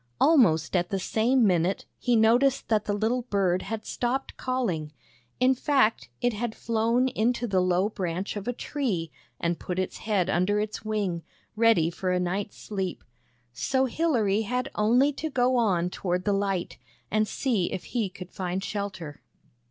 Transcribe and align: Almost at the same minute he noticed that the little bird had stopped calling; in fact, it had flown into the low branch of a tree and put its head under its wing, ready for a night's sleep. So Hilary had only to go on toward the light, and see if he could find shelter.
Almost 0.19 0.75
at 0.75 0.89
the 0.89 0.97
same 0.97 1.45
minute 1.45 1.85
he 1.99 2.15
noticed 2.15 2.69
that 2.69 2.85
the 2.85 2.93
little 2.93 3.21
bird 3.21 3.61
had 3.61 3.85
stopped 3.85 4.35
calling; 4.35 4.91
in 5.39 5.53
fact, 5.53 6.09
it 6.21 6.33
had 6.33 6.55
flown 6.55 7.07
into 7.09 7.45
the 7.45 7.59
low 7.61 7.87
branch 7.87 8.35
of 8.35 8.47
a 8.47 8.51
tree 8.51 9.11
and 9.39 9.59
put 9.59 9.77
its 9.77 9.99
head 9.99 10.27
under 10.27 10.59
its 10.59 10.83
wing, 10.83 11.21
ready 11.55 11.91
for 11.91 12.09
a 12.11 12.19
night's 12.19 12.57
sleep. 12.57 13.03
So 13.53 13.85
Hilary 13.85 14.41
had 14.41 14.71
only 14.73 15.13
to 15.13 15.29
go 15.29 15.55
on 15.57 15.91
toward 15.91 16.25
the 16.25 16.33
light, 16.33 16.79
and 17.11 17.27
see 17.27 17.71
if 17.71 17.83
he 17.83 18.09
could 18.09 18.31
find 18.31 18.63
shelter. 18.63 19.21